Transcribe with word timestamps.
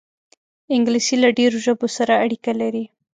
انګلیسي 0.75 1.15
له 1.23 1.29
ډېرو 1.37 1.57
ژبو 1.65 1.87
سره 1.97 2.13
اړیکه 2.23 2.51
لري 2.61 2.83